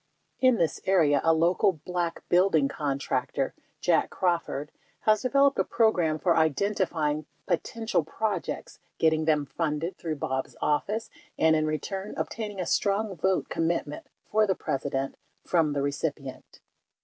[0.39, 6.35] In this area, a local Black building contractor (Jack Crawford) has developed a program for
[6.35, 13.15] identifying potential projects, getting them funded through Bob's office and, in return, obtaining a strong
[13.15, 16.61] vote commitment for the Presi dent from the recipient.